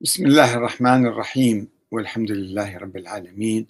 [0.00, 3.66] بسم الله الرحمن الرحيم والحمد لله رب العالمين.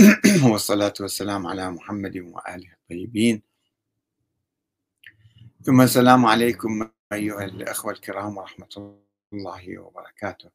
[0.50, 3.42] والصلاة والسلام على محمد وآله الطيبين.
[5.62, 8.96] ثم السلام عليكم أيها الأخوة الكرام ورحمة
[9.32, 10.50] الله وبركاته.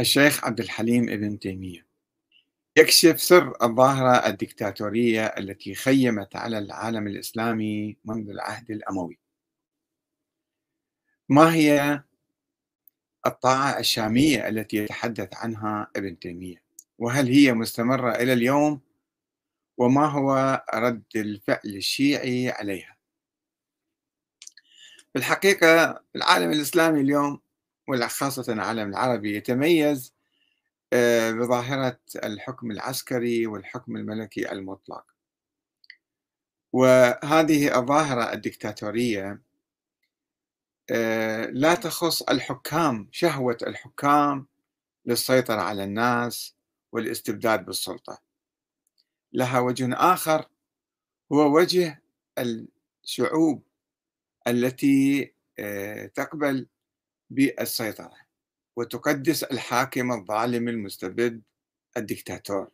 [0.00, 1.86] الشيخ عبد الحليم ابن تيمية
[2.78, 9.18] يكشف سر الظاهرة الدكتاتورية التي خيمت على العالم الإسلامي منذ العهد الأموي.
[11.28, 12.02] ما هي
[13.26, 16.62] الطاعة الشامية التي يتحدث عنها ابن تيمية.
[16.98, 18.80] وهل هي مستمرة إلى اليوم؟
[19.78, 22.96] وما هو رد الفعل الشيعي عليها؟
[25.12, 27.40] في الحقيقة العالم الإسلامي اليوم
[27.88, 30.14] وخاصة العالم العربي يتميز
[30.92, 35.04] آه، بظاهرة الحكم العسكري والحكم الملكي المطلق.
[36.72, 39.42] وهذه الظاهرة الدكتاتورية
[41.50, 44.46] لا تخص الحكام شهوة الحكام
[45.06, 46.54] للسيطرة على الناس
[46.92, 48.22] والاستبداد بالسلطة.
[49.32, 50.48] لها وجه آخر
[51.32, 52.02] هو وجه
[52.38, 53.62] الشعوب
[54.48, 56.68] التي آه، تقبل
[57.30, 58.16] بالسيطرة
[58.76, 61.42] وتقدس الحاكم الظالم المستبد
[61.96, 62.70] الدكتاتور.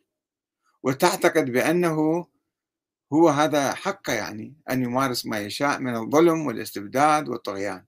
[0.83, 2.27] وتعتقد بأنه
[3.13, 7.85] هو هذا حقه يعني أن يمارس ما يشاء من الظلم والاستبداد والطغيان.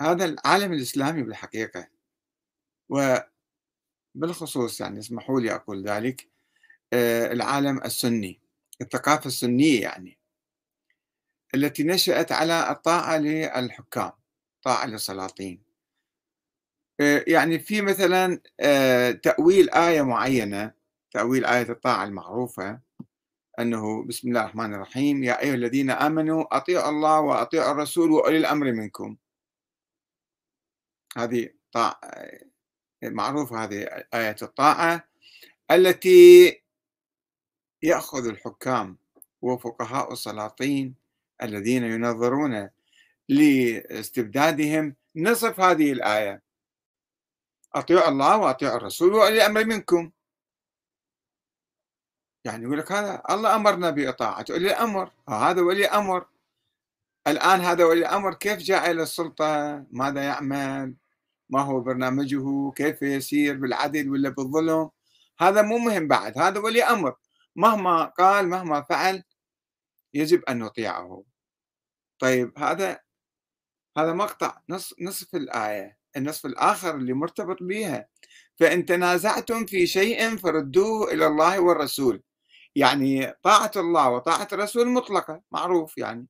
[0.00, 1.88] هذا العالم الإسلامي بالحقيقة.
[4.14, 6.28] وبالخصوص يعني اسمحوا لي أقول ذلك
[6.92, 8.40] آه، العالم السني
[8.80, 10.18] الثقافة السنية يعني
[11.54, 14.12] التي نشأت على الطاعة للحكام
[14.62, 15.62] طاعة للسلاطين.
[17.00, 20.72] آه، يعني في مثلا آه، تأويل آية معينة
[21.10, 22.80] تأويل آية الطاعة المعروفة
[23.58, 28.72] أنه بسم الله الرحمن الرحيم يا أيها الذين آمنوا أطيعوا الله وأطيعوا الرسول وأولي الأمر
[28.72, 29.16] منكم.
[31.16, 32.00] هذه طاعة
[33.02, 35.08] معروفة هذه آية الطاعة
[35.70, 36.62] التي
[37.82, 38.98] يأخذ الحكام
[39.42, 40.94] وفقهاء السلاطين
[41.42, 42.70] الذين ينظرون
[43.28, 46.42] لاستبدادهم نصف هذه الآية.
[47.74, 50.10] أطيعوا الله وأطيعوا الرسول وأولي الأمر منكم.
[52.44, 56.26] يعني يقول لك هذا الله أمرنا بإطاعة أولي الأمر هذا ولي أمر.
[57.26, 60.94] الآن هذا ولي الأمر كيف جاء إلى السلطة؟ ماذا يعمل؟
[61.50, 64.90] ما هو برنامجه كيف يسير بالعدل ولا بالظلم؟
[65.40, 67.14] هذا مو مهم بعد هذا ولي أمر.
[67.56, 69.24] مهما قال مهما فعل
[70.14, 71.24] يجب أن نطيعه.
[72.18, 73.00] طيب هذا
[73.98, 78.08] هذا مقطع نص نصف الآية النصف الآخر اللي مرتبط بها
[78.60, 82.22] فإن تنازعتم في شيء فردوه إلى الله والرسول.
[82.76, 86.26] يعني طاعة الله وطاعة الرسول مطلقة معروف يعني.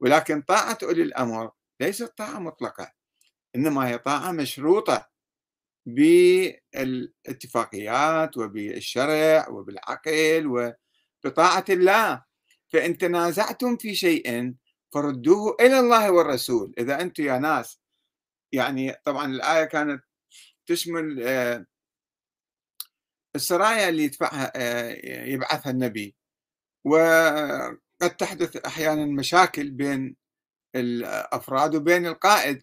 [0.00, 2.99] ولكن طاعة أولي الأمر ليست طاعة مطلقة.
[3.56, 5.10] إنما هي طاعة مشروطة
[5.86, 10.74] بالاتفاقيات وبالشرع وبالعقل
[11.24, 12.30] وبطاعة الله.
[12.72, 14.54] فإن تنازعتم في شيء
[14.92, 16.74] فردوه إلى الله والرسول.
[16.78, 17.80] إذا أنتم يا ناس
[18.52, 20.04] يعني طبعا الآية كانت
[20.66, 21.66] تشمل آه،
[23.36, 24.90] السرايا اللي يدفعها آه،
[25.26, 26.16] يبعثها النبي.
[26.84, 30.16] وقد تحدث أحيانا مشاكل بين
[30.76, 32.62] الأفراد وبين القائد.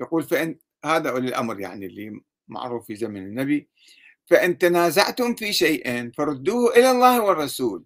[0.00, 3.68] يقول فإن هذا أولي الأمر يعني اللي معروف في زمن النبي
[4.26, 7.84] فإن تنازعتم في شيء فردوه إلى الله والرسول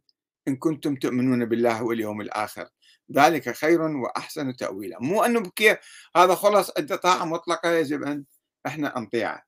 [0.49, 2.69] إن كنتم تؤمنون بالله واليوم الآخر.
[3.13, 4.99] ذلك خير وأحسن تأويلا.
[5.01, 5.79] مو أنه بكيف
[6.17, 8.25] هذا خلص أنت طاعة مطلقة يجب أن
[8.67, 9.43] إحنا نطيعه.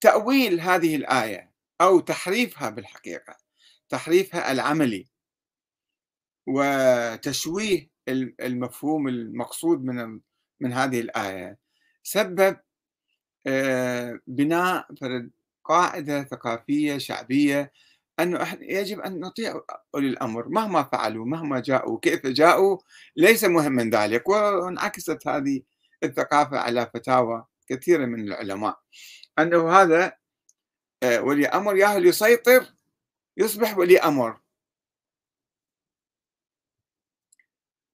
[0.00, 3.36] تأويل هذه الآية أو تحريفها بالحقيقة
[3.88, 5.06] تحريفها العملي
[6.46, 7.90] وتشويه
[8.40, 10.20] المفهوم المقصود من
[10.60, 11.58] من هذه الآية.
[12.02, 12.56] سبب
[13.46, 14.86] آه، بناء
[15.64, 17.72] قاعدة ثقافية شعبية
[18.20, 19.60] أنه يجب أن نطيع
[19.94, 22.78] أولي الأمر مهما فعلوا مهما جاءوا كيف جاءوا
[23.16, 24.28] ليس مهما ذلك.
[24.28, 25.62] وانعكست هذه
[26.02, 28.78] الثقافة على فتاوى كثيرة من العلماء.
[29.38, 30.12] أنه هذا
[31.02, 32.66] آه، ولي أمر ياهو يسيطر
[33.36, 34.43] يصبح ولي أمر.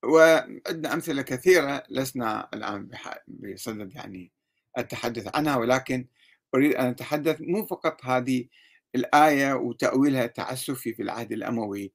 [0.05, 2.88] وعندنا أمثلة كثيرة لسنا الآن
[3.29, 4.32] بصدد يعني
[4.79, 6.06] التحدث عنها ولكن
[6.55, 8.47] أريد أن أتحدث مو فقط هذه
[8.94, 11.93] الآية وتأويلها التعسفي في العهد الأموي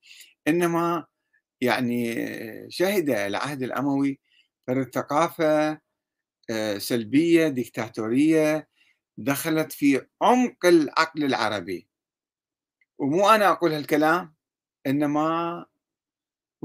[0.47, 1.05] إنما
[1.61, 2.15] يعني
[2.71, 4.19] شهد العهد الأموي
[4.67, 5.79] فرد ثقافة
[6.49, 8.67] آه، سلبية ديكتاتورية
[9.17, 11.87] دخلت في عمق العقل العربي.
[12.97, 14.33] ومو أنا أقول هالكلام
[14.87, 15.65] إنما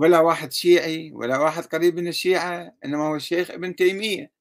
[0.00, 4.32] ولا واحد شيعي ولا واحد قريب من الشيعة إنما هو الشيخ ابن تيمية.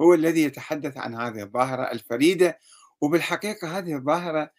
[0.00, 2.58] هو الذي يتحدث عن هذه الظاهرة الفريدة
[3.00, 4.50] وبالحقيقة هذه الظاهرة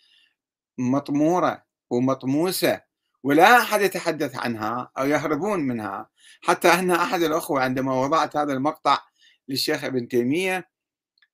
[0.78, 2.82] مطمورة ومطموسة
[3.24, 6.10] ولا أحد يتحدث عنها أو يهربون منها.
[6.42, 9.00] حتى أن أحد الأخوة عندما وضعت هذا المقطع
[9.48, 10.70] للشيخ ابن تيمية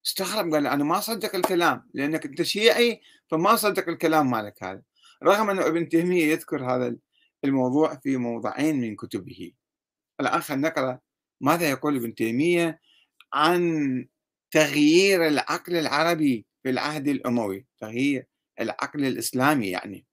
[0.05, 4.81] استغرب قال أنا ما أصدق الكلام لأنك أنت شيعي فما أصدق الكلام مالك هذا.
[5.23, 6.95] رغم أن ابن تيمية يذكر هذا
[7.43, 9.51] الموضوع في موضعين من كتبه.
[10.19, 10.99] خلينا نقرأ
[11.41, 12.79] ماذا يقول ابن تيمية
[13.33, 14.07] عن
[14.51, 17.65] تغيير العقل العربي في العهد الأموي.
[17.79, 18.27] تغيير
[18.59, 20.05] العقل الإسلامي يعني.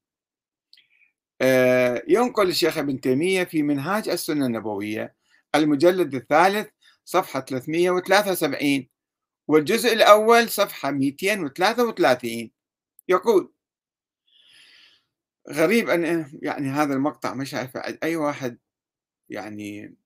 [1.41, 5.15] آه، ينقل الشيخ ابن تيمية في منهاج السنة النبوية
[5.55, 6.69] المجلد الثالث
[7.05, 8.89] صفحة 373
[9.49, 12.51] والجزء الأول صفحة 233
[13.09, 13.53] يقول
[15.51, 18.59] غريب أن يعني هذا المقطع مش شايفه أي واحد
[19.29, 19.97] يعني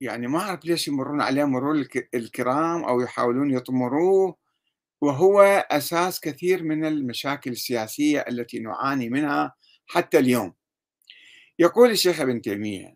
[0.00, 4.36] يعني ما أعرف ليش يمرون عليه مرور الكرام أو يحاولون يطمروه
[5.00, 9.54] وهو أساس كثير من المشاكل السياسية التي نعاني منها
[9.86, 10.54] حتى اليوم.
[11.58, 12.94] يقول الشيخ ابن تيمية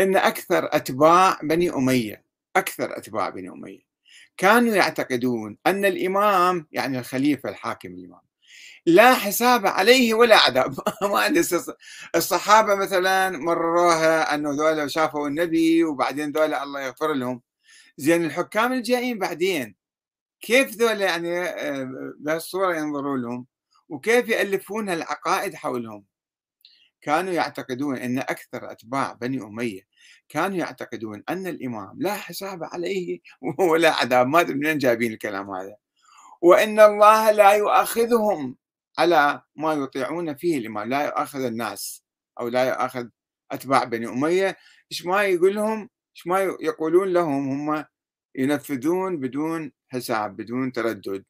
[0.00, 2.24] إن أكثر أتباع بني أمية
[2.56, 3.80] أكثر أتباع بني أمية
[4.36, 8.25] كانوا يعتقدون أن الإمام يعني الخليفة الحاكم الإمام.
[8.86, 11.44] لا حساب عليه ولا عذاب ما
[12.16, 17.42] الصحابة مثلا مرروها أنه ذولا شافوا النبي وبعدين ذولا الله يغفر لهم.
[17.96, 19.76] زين الحكام الجايين بعدين
[20.40, 23.46] كيف ذولا يعني آه، بهالصورة ينظروا لهم؟
[23.88, 26.04] وكيف يألفون العقائد حولهم؟
[27.02, 29.82] كانوا يعتقدون أن أكثر أتباع بني أمية
[30.28, 33.20] كانوا يعتقدون أن الإمام لا حساب عليه
[33.70, 35.76] ولا عذاب ما أدري منين جايبين الكلام هذا.
[36.42, 38.56] وأن الله لا يؤاخذهم.
[38.98, 42.04] على ما يطيعون فيه الإمام لا يؤاخذ الناس
[42.40, 43.08] أو لا يؤاخذ
[43.52, 44.56] أتباع بني أمية
[44.92, 47.84] إيش ما يقول لهم؟ إيش ما يقولون لهم هم
[48.34, 51.24] ينفذون بدون حساب بدون تردد.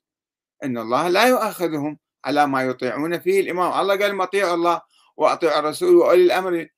[0.64, 3.80] أن الله لا يؤاخذهم على ما يطيعون فيه الإمام.
[3.80, 4.80] الله قال ما أطيعوا الله
[5.16, 6.68] وأطيعوا الرسول وأولي الأمر.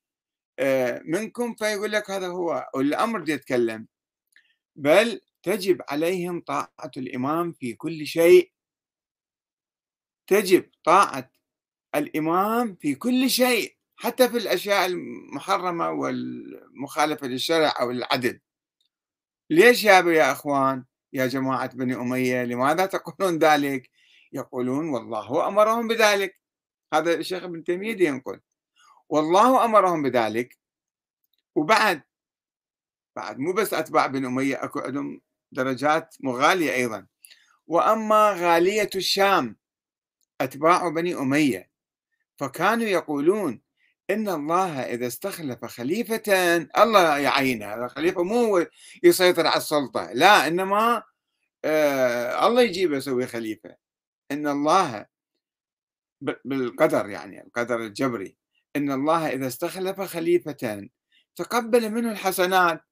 [0.59, 3.87] آه، منكم فيقول لك هذا هو أولي الأمر يتكلم.
[4.77, 8.53] بل تجب عليهم طاعة الإمام في كل شيء
[10.29, 11.31] تجب طاعة
[11.95, 18.41] الإمام في كل شيء حتى في الأشياء المحرمة والمخالفة للشرع أو العدل.
[19.51, 23.91] ليش يا يا أخوان؟ يا جماعة بني أمية لماذا تقولون ذلك؟
[24.33, 26.41] يقولون والله أمرهم بذلك.
[26.95, 28.41] هذا الشيخ ابن تيمية ينقل.
[29.09, 30.59] والله أمرهم بذلك.
[31.55, 32.03] وبعد
[33.17, 35.21] بعد مو بس أتباع بن أمية أكو عندهم
[35.53, 37.07] درجات مغالية أيضا.
[37.67, 39.57] وأما غالية الشام
[40.41, 41.71] أتباع بني أمية.
[42.37, 43.61] فكانوا يقولون
[44.11, 46.23] إن الله إذا استخلف خليفة
[46.79, 47.75] الله يعينه.
[47.75, 48.67] هذا خليفة مو
[49.03, 50.13] يسيطر على السلطة.
[50.13, 51.03] لا إنما
[51.65, 53.77] آه الله يجيبه يسوي خليفة.
[54.31, 55.07] إن الله
[56.21, 58.37] بالقدر يعني القدر الجبري.
[58.77, 60.89] إن الله إذا استخلف خليفة
[61.37, 62.83] تقبل منه الحسنات.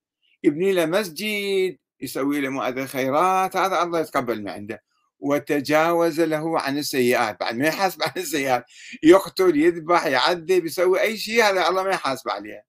[0.43, 3.57] يبني له مسجد يسوي له مؤذن خيرات.
[3.57, 4.83] هذا الله يتقبل من عنده.
[5.21, 7.41] وتجاوز له عن السيئات.
[7.41, 8.65] بعد ما يحاسب عن السيئات
[9.03, 12.65] يقتل يذبح يعذب يسوي أي شيء هذا الله ما يحاسب عليه.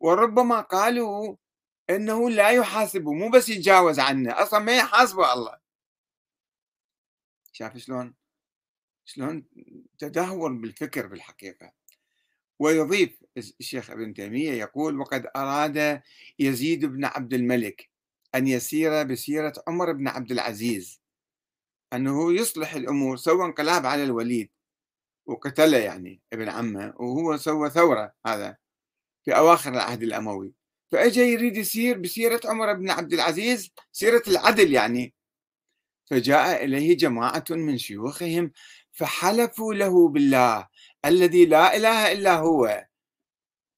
[0.00, 1.36] وربما قالوا
[1.90, 5.58] إنه لا يحاسبه مو بس يتجاوز عنه أصلا ما يحاسبه الله.
[7.52, 8.14] شاف شلون؟
[9.04, 9.44] شلون
[9.98, 11.72] تدهور بالفكر بالحقيقة.
[12.58, 16.02] ويضيف الشيخ ابن تيمية يقول وقد أراد
[16.38, 17.90] يزيد بن عبد الملك
[18.34, 21.01] أن يسير بسيرة عمر بن عبد العزيز
[21.92, 24.50] أنه يصلح الأمور سوى انقلاب على الوليد
[25.26, 28.56] وقتله يعني ابن عمه وهو سوى ثورة هذا
[29.24, 30.54] في أواخر العهد الأموي.
[30.92, 35.14] فأجى يريد يسير بسيرة عمر بن عبد العزيز سيرة العدل يعني.
[36.10, 38.52] فجاء إليه جماعة من شيوخهم
[38.92, 40.68] فحلفوا له بالله
[41.04, 42.86] الذي لا إله إلا هو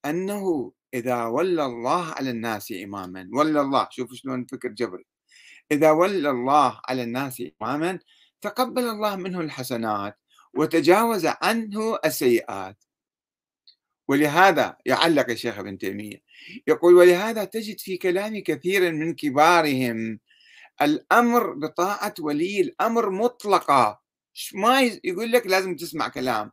[0.05, 3.87] أنه إذا ولى الله على الناس إماما ولى الله.
[3.91, 5.05] شوفوا شلون فكر جبري.
[5.71, 7.99] إذا ولى الله على الناس إماما
[8.41, 10.19] تقبل الله منه الحسنات
[10.53, 12.83] وتجاوز عنه السيئات.
[14.07, 16.21] ولهذا يعلق الشيخ ابن تيمية
[16.67, 20.19] يقول ولهذا تجد في كلام كثير من كبارهم
[20.81, 24.01] الأمر بطاعة ولي الأمر مطلقة.
[24.53, 26.51] ما يقول لك لازم تسمع كلام.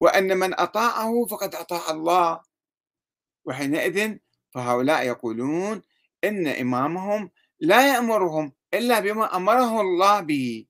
[0.00, 2.40] وأن من أطاعه فقد أطاع الله.
[3.44, 4.16] وحينئذ
[4.50, 5.82] فهؤلاء يقولون
[6.24, 7.30] إن إمامهم
[7.62, 10.66] لا يأمرهم إلا بما أمره الله به.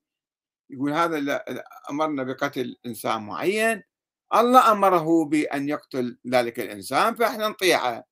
[0.69, 1.43] يقول هذا
[1.89, 3.83] أمرنا بقتل إنسان معين
[4.35, 8.03] الله أمره بأن يقتل ذلك الإنسان فإحنا نطيعه.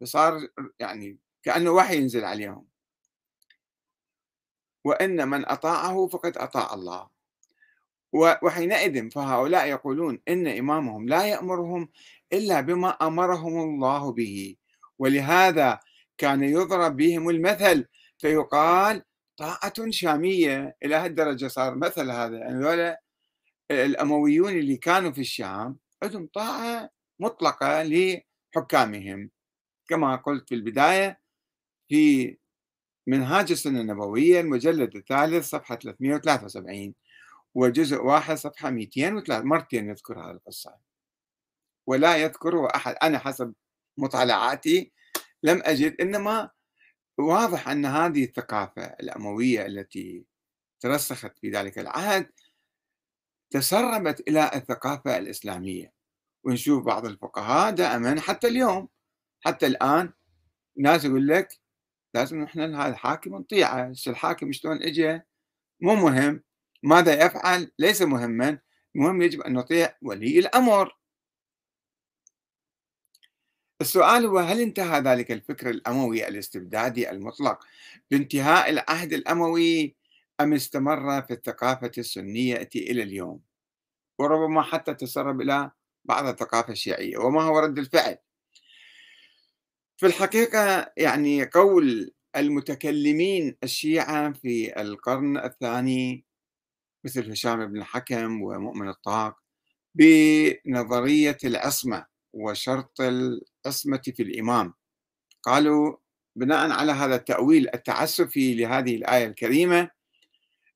[0.00, 2.66] فصار يعني كأنه وحي ينزل عليهم.
[4.84, 7.08] وإن من أطاعه فقد أطاع الله.
[8.42, 11.88] وحينئذ فهؤلاء يقولون إن إمامهم لا يأمرهم
[12.32, 14.56] إلا بما أمرهم الله به.
[14.98, 15.80] ولهذا
[16.18, 17.86] كان يضرب بهم المثل
[18.20, 19.02] فيقال
[19.36, 22.96] طاعة شامية إلى هالدرجة صار مثل هذا يعني
[23.70, 29.30] الأمويون اللي كانوا في الشام عندهم طاعة مطلقة لحكامهم.
[29.88, 31.20] كما قلت في البداية
[31.88, 32.36] في
[33.06, 36.94] منهاج السنة النبوية المجلد الثالث صفحة 373
[37.54, 40.74] وجزء واحد صفحة 203 مرتين يذكر هذه القصة.
[41.86, 43.54] ولا يذكره أحد أنا حسب
[43.98, 44.92] مطالعاتي
[45.42, 46.50] لم أجد إنما
[47.20, 50.24] واضح أن هذه الثقافة الأموية التي
[50.80, 52.30] ترسخت في ذلك العهد
[53.50, 55.92] تسربت إلى الثقافة الإسلامية.
[56.44, 58.88] ونشوف بعض الفقهاء دائما حتى اليوم
[59.40, 60.12] حتى الآن
[60.76, 61.48] ناس يقول لك
[62.14, 65.20] لازم نحن هذا الحاكم نطيعه الحاكم شلون اجى
[65.80, 66.42] مو مهم.
[66.82, 68.58] ماذا يفعل؟ ليس مهما.
[68.96, 70.96] المهم يجب أن نطيع ولي الأمر.
[73.80, 77.64] السؤال هو هل انتهى ذلك الفكر الأموي الاستبدادي المطلق
[78.10, 79.96] بانتهاء العهد الأموي
[80.40, 83.40] أم استمر في الثقافة السنية إلى اليوم؟
[84.18, 85.70] وربما حتى تسرب إلى
[86.04, 88.18] بعض الثقافة الشيعية وما هو رد الفعل؟
[89.96, 96.24] في الحقيقة يعني قول المتكلمين الشيعة في القرن الثاني
[97.04, 99.36] مثل هشام بن الحكم ومؤمن الطاق
[99.94, 103.00] بنظرية العصمة وشرط
[103.66, 104.74] العصمة في الإمام.
[105.42, 105.96] قالوا
[106.36, 109.90] بناء على هذا التأويل التعسفي لهذه الآية الكريمة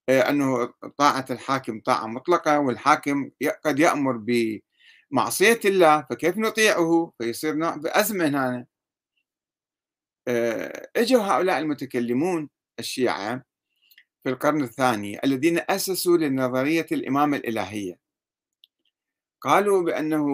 [0.08, 0.66] آه، أنه
[0.98, 3.30] طاعة الحاكم طاعة مطلقة والحاكم
[3.64, 4.16] قد يأمر
[5.10, 8.66] بمعصية الله فكيف نطيعه؟ فيصير نوع بأزمة هنا.
[10.28, 13.44] آه، إجوا هؤلاء المتكلمون الشيعة
[14.24, 17.98] في القرن الثاني الذين أسسوا لنظرية الإمامة الإلهية.
[19.40, 20.26] قالوا بأنه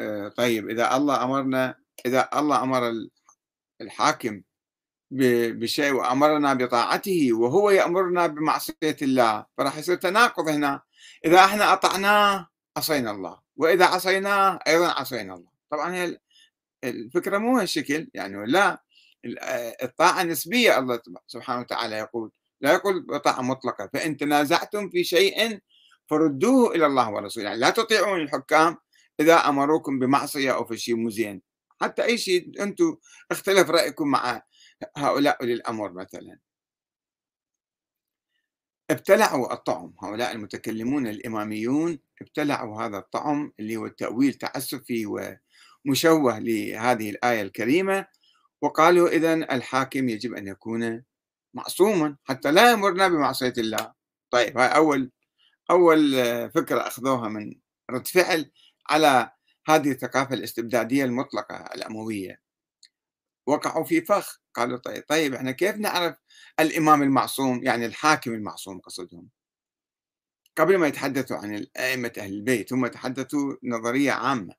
[0.00, 1.74] آه، طيب إذا الله أمرنا
[2.06, 2.92] إذا الله أمر
[3.80, 4.42] الحاكم
[5.10, 10.82] بشيء وأمرنا بطاعته وهو يأمرنا بمعصية الله فراح يصير تناقض هنا.
[11.24, 13.40] إذا إحنا أطعناه عصينا الله.
[13.56, 15.50] وإذا عصيناه أيضا عصينا الله.
[15.70, 16.18] طبعا هي
[16.84, 18.82] الفكرة مو هالشكل يعني لا
[19.82, 20.78] الطاعة نسبية.
[20.78, 23.90] الله سبحانه وتعالى يقول لا يقول بطاعة مطلقة.
[23.92, 25.58] فإن تنازعتم في شيء
[26.06, 27.46] فردوه إلى الله ورسوله.
[27.46, 28.76] يعني لا تطيعون الحكام
[29.20, 31.47] إذا أمروكم بمعصية أو في شيء مو زين.
[31.80, 32.96] حتى أي شيء أنتم
[33.30, 34.42] اختلف رأيكم مع
[34.96, 36.38] هؤلاء أولي الأمر مثلا.
[38.90, 39.94] ابتلعوا الطعم.
[40.02, 48.06] هؤلاء المتكلمون الإماميون ابتلعوا هذا الطعم اللي هو التأويل تعسفي ومشوه لهذه الآية الكريمة
[48.62, 51.04] وقالوا إذا الحاكم يجب أن يكون
[51.54, 53.92] معصوما حتى لا يمرنا بمعصية الله.
[54.30, 55.10] طيب هاي أول
[55.70, 56.12] أول
[56.54, 57.54] فكرة أخذوها من
[57.90, 58.50] رد فعل
[58.90, 59.32] على
[59.68, 62.40] هذه الثقافة الاستبدادية المطلقة الأموية
[63.46, 66.16] وقعوا في فخ قالوا طيب طيب إحنا كيف نعرف
[66.60, 69.28] الإمام المعصوم يعني الحاكم المعصوم قصدهم؟
[70.56, 74.54] قبل ما يتحدثوا عن أئمة أهل البيت هم تحدثوا نظرية عامة.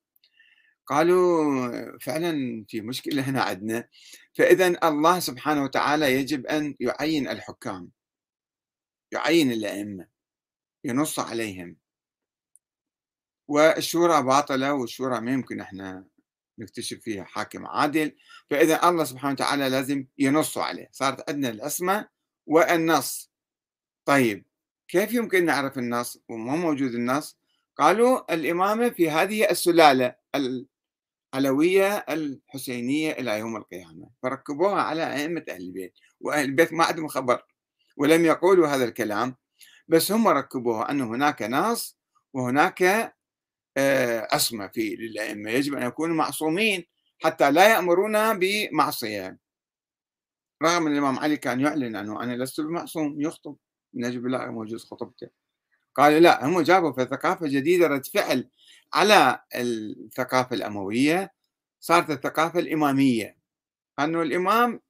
[0.86, 3.88] قالوا فعلا في مشكلة هنا عندنا
[4.34, 7.92] فإذا الله سبحانه وتعالى يجب أن يعين الحكام
[9.12, 10.08] يعين الأئمة
[10.84, 11.78] ينص عليهم.
[13.50, 16.06] والشورى باطلة والشورى ما يمكن إحنا
[16.60, 18.15] نكتشف فيها حاكم عادل.
[18.50, 20.89] فإذا الله سبحانه وتعالى لازم ينص عليه.
[20.91, 22.08] صارت عندنا العصمة
[22.46, 23.32] والنص.
[24.06, 24.46] طيب
[24.88, 27.38] كيف يمكن نعرف النص وما موجود النص؟
[27.77, 30.15] قالوا الإمامة في هذه السلالة
[31.34, 34.10] العلوية الحسينية إلى يوم القيامة.
[34.24, 37.44] فركبوها على أئمة أهل البيت وأهل البيت ما عندهم خبر
[37.98, 39.36] ولم يقولوا هذا الكلام.
[39.88, 42.00] بس هم ركبوها أن هناك نص
[42.34, 43.13] وهناك
[43.78, 46.86] عصمة آه، في للأئمة يجب أن يكونوا معصومين
[47.20, 49.38] حتى لا يأمرونا بمعصية.
[50.64, 53.56] رغم أن الإمام علي كان يعلن أنه أنا لست بمعصوم يخطب.
[53.94, 55.30] نجيب الله موجود خطبته
[55.96, 58.50] قالوا لا هم جابوا في ثقافة جديدة رد فعل
[58.94, 61.34] على الثقافة الأموية
[61.80, 63.38] صارت الثقافة الإمامية.
[64.00, 64.82] أنه الإمام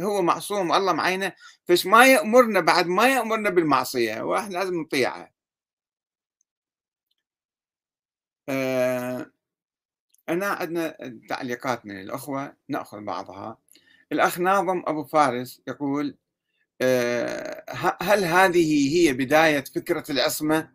[0.00, 1.32] هو معصوم الله معينة
[1.64, 5.31] فش ما يأمرنا بعد ما يأمرنا بالمعصية؟ وإحنا لازم نطيعه.
[8.48, 9.26] آه
[10.28, 10.96] أنا عندنا
[11.28, 13.58] تعليقات من الأخوة نأخذ بعضها.
[14.12, 16.16] الأخ ناظم أبو فارس يقول
[16.82, 17.64] آه
[18.02, 20.70] هل هذه هي بداية فكرة العصمة؟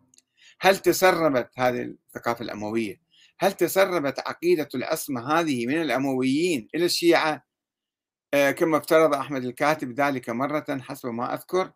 [0.60, 3.00] هل تسربت هذه الثقافة الأموية؟
[3.40, 7.44] هل تسربت عقيدة العصمة هذه من الأمويين إلى الشيعة؟
[8.34, 11.72] آه، كما افترض أحمد الكاتب ذلك مرة حسب ما أذكر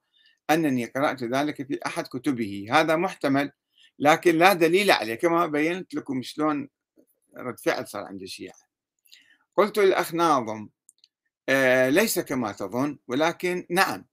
[0.51, 2.67] أنني قرأت ذلك في أحد كتبه.
[2.71, 3.53] هذا محتمل
[3.99, 6.69] لكن لا دليل عليه كما بينت لكم شلون
[7.37, 8.59] رد فعل صار عند الشيعة.
[9.57, 10.69] قلت للأخ ناظم
[11.49, 14.07] آه ليس كما تظن ولكن نعم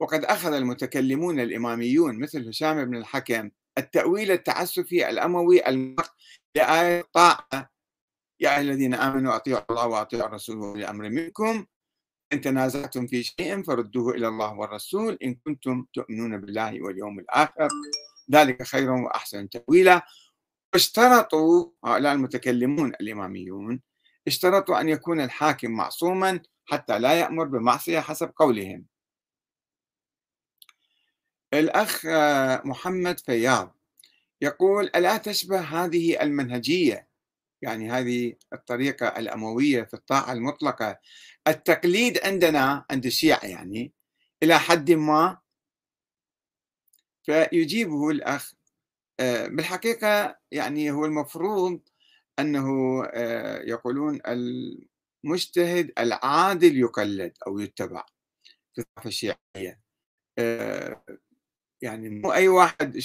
[0.00, 6.14] وقد أخذ المتكلمون الإماميون مثل هشام بن الحكم التأويل التعسفي الأموي المرق
[6.56, 7.70] لآية الطاعة
[8.40, 11.66] يا أيها الذين آمنوا أطيعوا الله وأطيعوا الرسول وأولي منكم
[12.32, 17.68] إن تنازعتم في شيء فردوه إلى الله والرسول إن كنتم تؤمنون بالله واليوم الآخر.
[18.30, 20.02] ذلك خير وأحسن تأويلا.
[20.74, 23.80] اشترطوا هؤلاء المتكلمون الإماميون
[24.26, 28.86] اشترطوا أن يكون الحاكم معصوما حتى لا يأمر بمعصية حسب قولهم.
[31.54, 32.06] الأخ
[32.66, 33.76] محمد فياض
[34.40, 37.08] يقول ألا تشبه هذه المنهجية؟
[37.62, 40.98] يعني هذه الطريقة الأموية في الطاعة المطلقة.
[41.48, 43.92] التقليد عندنا عند الشيعة يعني
[44.42, 45.38] إلى حد ما
[47.24, 48.54] فيجيبه الأخ.
[49.20, 51.80] آه، بالحقيقة يعني هو المفروض
[52.38, 58.04] أنه آه، يقولون المجتهد العادل يقلد أو يتبع
[58.74, 59.80] في الثقافة الشيعية.
[60.38, 61.04] آه،
[61.82, 63.00] يعني مو أي واحد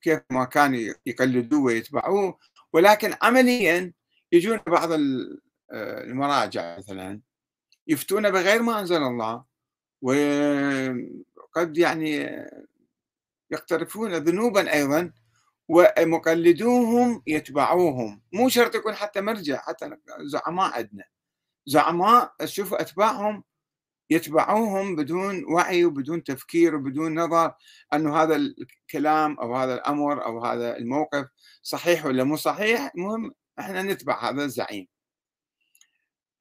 [0.00, 2.38] كيف ما كانوا يقلدوه ويتبعوه
[2.72, 3.92] ولكن عمليا
[4.32, 4.88] يجون بعض
[5.72, 7.20] المراجع مثلا
[7.88, 9.44] يفتون بغير ما أنزل الله.
[10.02, 12.26] وقد يعني
[13.50, 15.12] يقترفون ذنوبا أيضا
[15.68, 18.22] ومقلدوهم يتبعوهم.
[18.32, 21.04] مو شرط يكون حتى مرجع حتى زعماء عندنا.
[21.66, 23.44] زعماء تشوفوا أتباعهم
[24.10, 27.54] يتبعوهم بدون وعي وبدون تفكير وبدون نظر
[27.94, 31.26] أنه هذا الكلام أو هذا الأمر أو هذا الموقف
[31.62, 32.92] صحيح ولا مو صحيح.
[32.96, 34.88] المهم إحنا نتبع هذا الزعيم.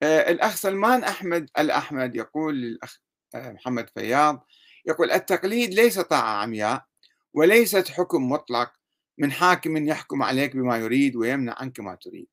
[0.03, 2.97] آه، الأخ سلمان أحمد الأحمد يقول للأخ
[3.35, 4.45] آه، محمد فياض
[4.85, 6.85] يقول التقليد ليس طاعة عمياء.
[7.33, 8.73] وليست حكم مطلق
[9.17, 12.27] من حاكم يحكم عليك بما يريد ويمنع عنك ما تريد.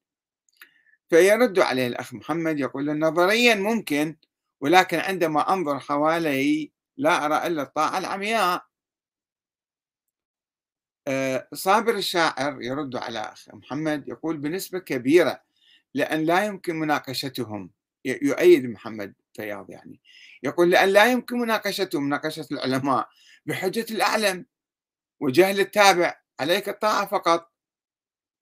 [1.08, 4.16] فيرد عليه الأخ محمد يقول نظريا ممكن
[4.60, 8.66] ولكن عندما أنظر حوالي لا أرى إلا الطاعة العمياء.
[11.08, 15.42] آه، صابر الشاعر يرد على أخ محمد يقول بنسبة كبيرة
[15.94, 17.70] لأن لا يمكن مناقشتهم
[18.04, 20.00] يؤيد محمد فياض يعني
[20.42, 23.08] يقول لأن لا يمكن مناقشتهم مناقشة العلماء
[23.46, 24.46] بحجة الأعلم.
[25.20, 27.52] وجهل التابع عليك الطاعة فقط.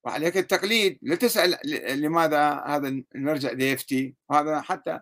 [0.05, 0.99] وعليك التقليد.
[1.03, 1.59] لا تسأل
[2.03, 5.01] لماذا هذا المرجع يفتي هذا حتى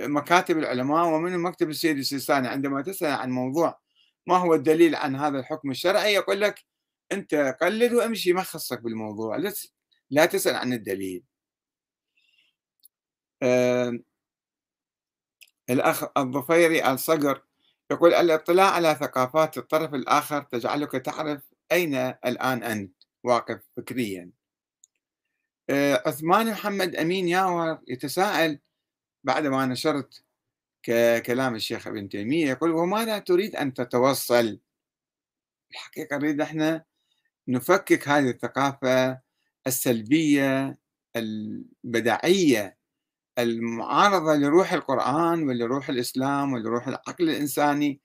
[0.00, 2.48] مكاتب العلماء ومن مكتب السيد السيستاني.
[2.48, 3.80] عندما تسأل عن موضوع
[4.26, 6.64] ما هو الدليل عن هذا الحكم الشرعي يقول لك
[7.12, 9.36] أنت قلد وامشي ما خصك بالموضوع.
[10.10, 11.24] لا تسأل عن الدليل.
[13.42, 13.98] آه
[15.70, 17.42] الأخ الظفيري الصقر
[17.90, 22.92] يقول الاطلاع على ثقافات الطرف الآخر تجعلك تعرف أين الآن أنت
[23.24, 24.30] واقف فكريا.
[25.70, 28.58] آه عثمان محمد أمين ياور يتساءل
[29.24, 30.24] بعدما نشرت
[31.26, 34.60] كلام الشيخ ابن تيمية يقول وماذا تريد أن تتوصل؟
[35.70, 36.84] الحقيقة نريد إحنا
[37.48, 39.20] نفكك هذه الثقافة
[39.66, 40.78] السلبية
[41.16, 42.77] البدعية
[43.38, 48.00] المعارضة لروح القرآن ولروح الإسلام ولروح العقل الإنساني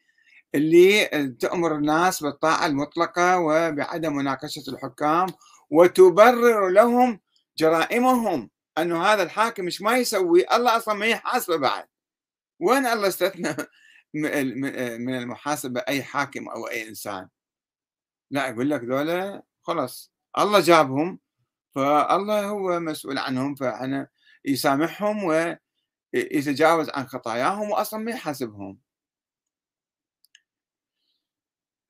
[0.56, 1.08] اللي
[1.40, 5.28] تأمر الناس بالطاعة المطلقة وبعدم مناقشة الحكام
[5.70, 7.20] وتبرر لهم
[7.58, 11.86] جرائمهم أنه هذا الحاكم مش ما يسوي؟ الله أصلا ما يحاسبه بعد.
[12.60, 13.56] وين الله استثنى
[15.04, 17.28] من المحاسبة أي حاكم أو أي إنسان؟
[18.32, 21.20] لا يقول لك ذولا خلاص الله جابهم
[21.76, 24.08] فالله هو مسؤول عنهم فأنا
[24.46, 25.24] يسامحهم
[26.14, 28.80] ويتجاوز عن خطاياهم وأصلا ما يحاسبهم.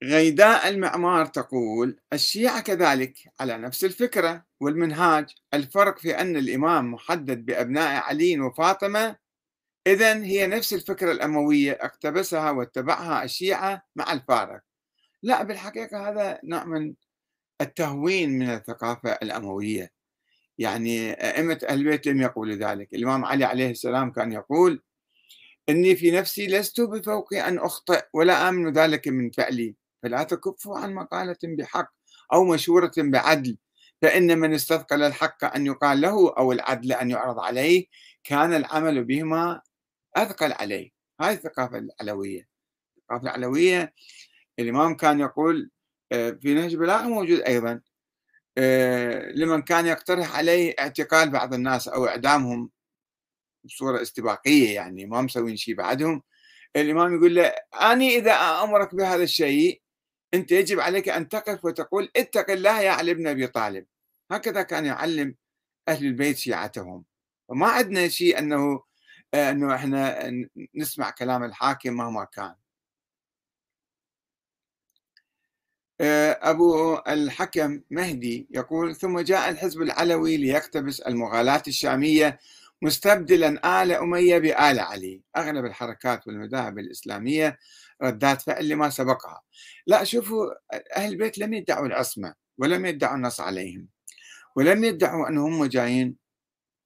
[0.04, 5.36] غيداء المعمار تقول الشيعة كذلك على نفس الفكرة والمنهاج.
[5.54, 9.16] الفرق في أن الإمام محدد بأبناء علي وفاطمة
[9.88, 14.62] إذا هي نفس الفكرة الأموية اقتبسها واتبعها الشيعة مع الفارق.
[15.24, 16.94] لا بالحقيقة هذا نوع من
[17.62, 20.03] التهوين من الثقافة الأموية.
[20.58, 22.94] يعني أئمة أهل البيت لم يقولوا ذلك.
[22.94, 24.82] الإمام علي عليه السلام كان يقول
[25.70, 29.76] إني في نفسي لست بفوق أن أخطئ ولا آمن ذلك من فعلي.
[30.04, 31.94] فلا تكفوا عن مقالة بحق
[32.34, 33.58] أو مشورة بعدل.
[34.02, 37.86] فإن من استثقل الحق أن يقال له أو العدل أن يعرض عليه
[38.24, 39.62] كان العمل بهما
[40.16, 40.92] أثقل عليه.
[41.22, 42.48] هذه الثقافة العلوية.
[42.98, 43.94] الثقافة العلوية
[44.60, 45.72] الإمام كان يقول
[46.12, 47.82] آه، في نهج بلاغة موجود أيضا.
[49.36, 52.70] لمن كان يقترح عليه اعتقال بعض الناس أو إعدامهم
[53.64, 56.24] بصورة استباقية يعني ما مسوين شيء بعدهم
[56.76, 57.46] الإمام يقول له
[57.82, 59.82] أنا إذا أمرك بهذا الشيء
[60.34, 63.86] أنت يجب عليك أن تقف وتقول اتق الله يا علي بن أبي طالب.
[64.32, 65.36] هكذا كان يعلم
[65.88, 67.06] أهل البيت شيعتهم.
[67.50, 68.84] وما عندنا شيء أنه
[69.34, 70.32] أنه إحنا
[70.76, 72.56] نسمع كلام الحاكم مهما كان.
[76.04, 82.40] أبو الحكم مهدي يقول ثم جاء الحزب العلوي ليقتبس المغالاة الشامية
[82.82, 85.22] مستبدلا آل أمية بآل علي.
[85.38, 87.60] أغلب الحركات والمذاهب الإسلامية
[88.04, 89.42] ردات فعل لما سبقها.
[89.88, 90.46] لا شوفوا
[90.96, 93.88] أهل البيت لم يدعوا العصمة ولم يدعوا النص عليهم
[94.56, 96.16] ولم يدعوا أنهم جايين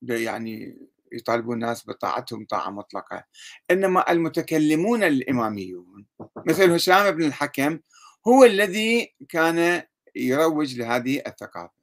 [0.01, 0.77] يعني
[1.11, 3.23] يطالبون الناس بطاعتهم طاعة مطلقة.
[3.71, 6.05] إنما المتكلمون الإماميون
[6.47, 7.79] مثل هشام بن الحكم
[8.27, 9.83] هو الذي كان
[10.15, 11.77] يروج لهذه الثقافة.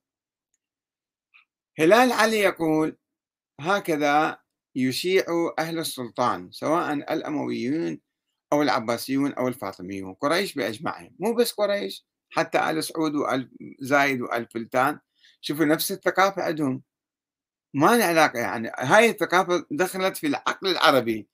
[1.78, 2.96] هلال علي يقول
[3.60, 4.38] هكذا
[4.76, 5.24] يشيع
[5.58, 8.00] أهل السلطان سواء الأمويون
[8.52, 11.16] أو العباسيون أو الفاطميون قريش بأجمعهم.
[11.18, 14.98] مو بس قريش حتى آل سعود وآل زايد وآل فلتان.
[15.40, 16.82] شوفوا نفس الثقافة عندهم.
[17.74, 21.28] ما له علاقة يعني هاي الثقافة دخلت في العقل العربي.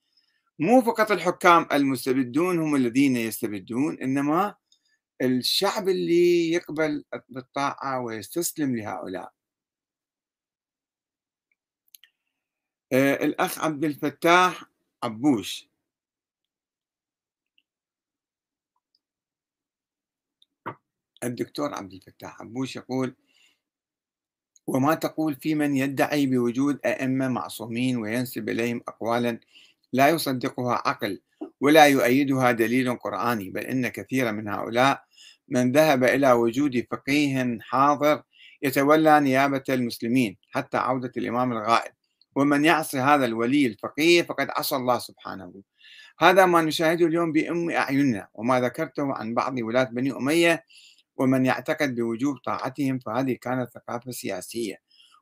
[0.59, 4.55] مو فقط الحكام المستبدون هم الذين يستبدون إنما
[5.23, 9.33] الشعب اللي يقبل بالطاعة ويستسلم لهؤلاء.
[12.93, 14.65] آه، الأخ عبد الفتاح
[15.03, 15.71] عبوش.
[21.25, 23.17] الدكتور عبد الفتاح عبوش يقول
[24.67, 29.41] وما تقول في من يدعي بوجود أئمة معصومين وينسب إليهم أقوالا
[29.93, 31.21] لا يصدقها عقل
[31.61, 35.03] ولا يؤيدها دليل قرآني بل إن كثيرا من هؤلاء
[35.49, 38.23] من ذهب إلى وجود فقيه حاضر
[38.63, 41.93] يتولى نيابة المسلمين حتى عودة الإمام الغائب.
[42.37, 45.53] ومن يعصي هذا الولي الفقيه فقد عصى الله سبحانه.
[46.19, 50.65] هذا ما نشاهده اليوم بأم أعيننا وما ذكرته عن بعض ولاة بني أمية
[51.17, 54.77] ومن يعتقد بوجوب طاعتهم فهذه كانت ثقافة سياسية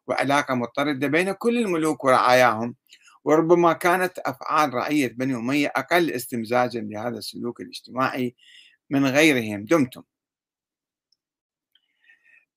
[0.07, 2.75] وعلاقة مضطردة بين كل الملوك ورعاياهم.
[3.25, 8.35] وربما كانت أفعال رعية بني أمية أقل استمزاجا لهذا السلوك الاجتماعي
[8.91, 9.65] من غيرهم.
[9.65, 10.03] دمتم.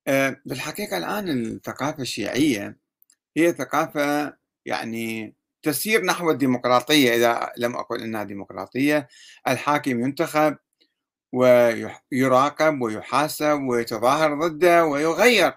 [0.08, 2.78] آه، بالحقيقة الآن الثقافة الشيعية
[3.36, 7.14] هي ثقافة يعني تسير نحو الديمقراطية.
[7.14, 9.08] إذا لم أقل أنها ديمقراطية
[9.48, 10.56] الحاكم ينتخب
[11.32, 15.52] ويراقب ويحاسب ويتظاهر ضده ويغير.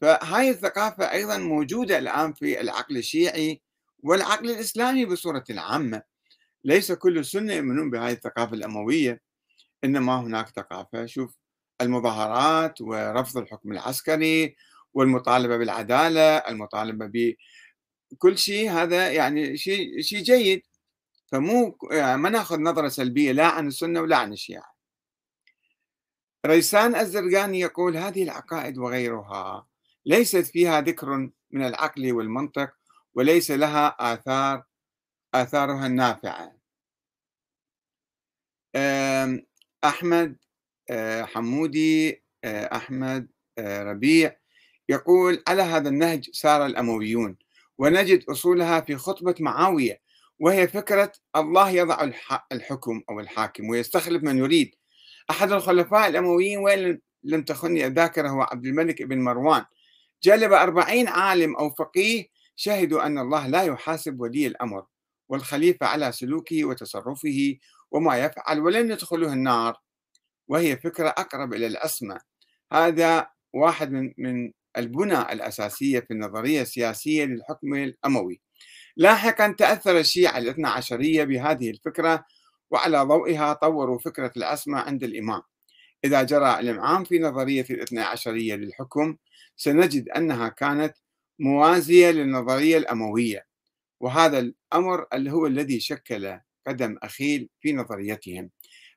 [0.00, 3.62] فهاي الثقافة أيضا موجودة الآن في العقل الشيعي
[4.02, 6.02] والعقل الإسلامي بصورة عامة
[6.64, 9.20] ليس كل السنة يؤمنون بهذه الثقافة الأموية
[9.84, 11.36] إنما هناك ثقافة شوف
[11.80, 14.56] المظاهرات ورفض الحكم العسكري
[14.94, 17.34] والمطالبة بالعدالة المطالبة
[18.12, 20.62] بكل شيء هذا يعني شيء شيء جيد.
[21.26, 24.74] فمو يعني ما ناخذ نظرة سلبية لا عن السنة ولا عن الشيعة.
[26.46, 29.66] ريسان الزرقاني يقول هذه العقائد وغيرها
[30.06, 32.79] ليست فيها ذكر من العقل والمنطق.
[33.14, 34.64] وليس لها آثار
[35.34, 36.60] آثارها النافعة.
[39.84, 40.36] أحمد
[40.90, 44.36] آه، حمودي آه، أحمد آه، ربيع
[44.88, 47.36] يقول على هذا النهج سار الأمويون
[47.78, 50.00] ونجد أصولها في خطبة معاوية
[50.38, 52.10] وهي فكرة الله يضع
[52.52, 54.74] الحكم أو الحاكم ويستخلف من يريد.
[55.30, 59.64] أحد الخلفاء الأمويين وين لم تخني الذاكرة هو عبد الملك بن مروان.
[60.22, 62.26] جلب أربعين عالم أو فقيه
[62.60, 64.86] شهدوا أن الله لا يحاسب ولي الأمر
[65.28, 67.56] والخليفة على سلوكه وتصرفه
[67.90, 69.80] وما يفعل ولن يدخله النار.
[70.48, 72.20] وهي فكرة أقرب إلى العصمة
[72.72, 78.40] هذا واحد من من البنى الأساسية في النظرية السياسية للحكم الأموي.
[78.96, 82.24] لاحقا تأثر الشيعة الاثنى عشرية بهذه الفكرة
[82.70, 85.42] وعلى ضوئها طوروا فكرة العصمة عند الإمام.
[86.04, 89.16] إذا جرى الإمعان في نظرية الاثنى عشرية للحكم
[89.56, 90.96] سنجد أنها كانت
[91.40, 93.46] موازية للنظرية الأموية
[94.00, 98.50] وهذا الأمر اللي هو الذي شكل قدم أخيل في نظريتهم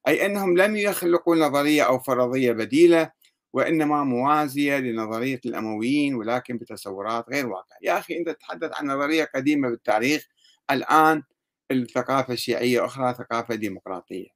[0.07, 3.11] أي أنهم لم يخلقوا نظرية أو فرضية بديلة
[3.53, 7.79] وإنما موازية لنظرية الأمويين ولكن بتصورات غير واقعية.
[7.81, 10.27] يا أخي أنت تتحدث عن نظرية قديمة بالتاريخ
[10.71, 11.23] الآن
[11.71, 14.27] الثقافة الشيعية أخرى ثقافة ديمقراطية.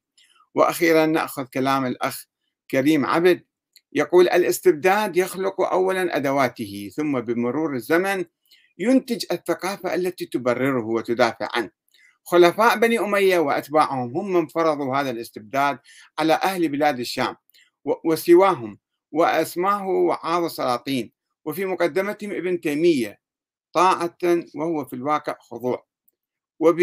[0.56, 2.26] وأخيرا نأخذ كلام الأخ
[2.72, 3.44] كريم عبد
[3.98, 8.26] يقول الاستبداد يخلق أولا أدواته ثم بمرور الزمن
[8.78, 11.70] ينتج الثقافة التي تبرره وتدافع عنه.
[12.24, 15.80] خلفاء بني أمية وأتباعهم هم من فرضوا هذا الاستبداد
[16.20, 17.36] على أهل بلاد الشام
[18.06, 18.80] وسواهم
[19.12, 21.12] وأسماه وعاظ السلاطين.
[21.46, 23.20] وفي مقدمتهم ابن تيمية
[23.74, 24.18] طاعة
[24.56, 25.86] وهو في الواقع خضوع.
[26.60, 26.82] وب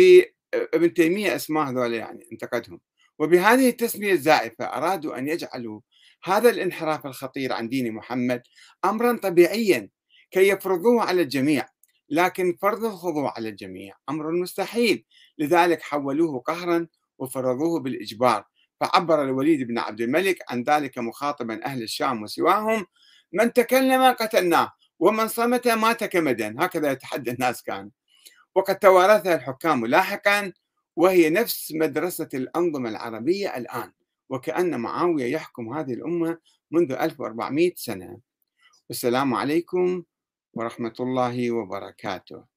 [0.55, 2.81] ابن تيمية أسماء هذول يعني انتقدهم.
[3.19, 5.81] وبهذه التسمية الزائفة أرادوا أن يجعلوا
[6.25, 8.43] هذا الانحراف الخطير عن دين محمد
[8.85, 9.89] أمرا طبيعيا
[10.31, 11.69] كي يفرضوه على الجميع
[12.11, 15.05] لكن فرض الخضوع على الجميع أمر مستحيل.
[15.39, 16.87] لذلك حولوه قهرا
[17.19, 18.45] وفرضوه بالإجبار.
[18.81, 22.87] فعبر الوليد بن عبد الملك عن ذلك مخاطبا أهل الشام وسواهم
[23.33, 26.55] من تكلم قتلناه ومن صمت مات كمدا.
[26.59, 27.91] هكذا يتحدى الناس كان.
[28.55, 30.53] وقد توارثها الحكام لاحقا
[30.97, 33.93] وهي نفس مدرسة الأنظمة العربية الآن.
[34.31, 36.39] وكأن معاوية يحكم هذه الأمة
[36.71, 38.19] منذ 1400 سنة.
[38.89, 40.03] والسلام عليكم
[40.55, 42.54] ورحمة الله وبركاته.